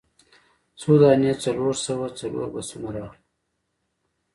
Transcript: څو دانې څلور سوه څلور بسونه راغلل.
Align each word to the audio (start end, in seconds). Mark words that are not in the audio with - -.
څو 0.79 0.91
دانې 1.01 1.31
څلور 1.43 1.73
سوه 1.85 2.05
څلور 2.19 2.47
بسونه 2.55 2.89
راغلل. 2.95 3.23